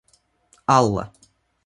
[0.75, 1.05] Алла